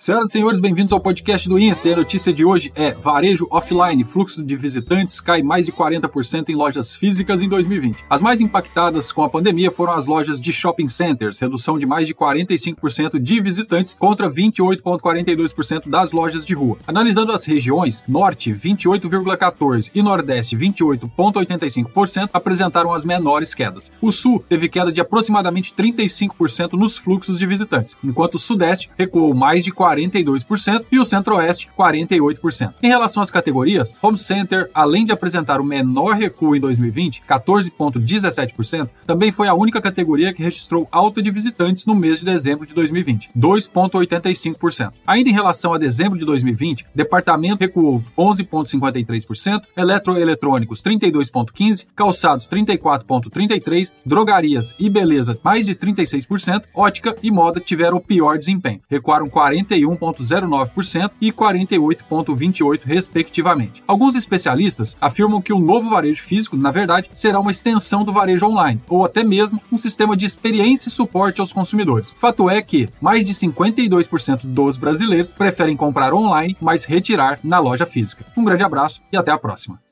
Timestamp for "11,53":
48.16-49.62